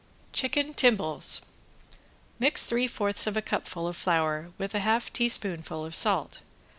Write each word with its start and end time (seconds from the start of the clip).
~CHICKEN 0.33 0.73
TIMBALES~ 0.73 1.41
Mix 2.39 2.65
three 2.65 2.87
fourths 2.87 3.27
of 3.27 3.37
a 3.37 3.41
cupful 3.43 3.87
of 3.87 3.95
flour 3.95 4.49
with 4.57 4.73
a 4.73 4.79
half 4.79 5.13
teaspoonful 5.13 5.85
of 5.85 5.93
salt. 5.93 6.39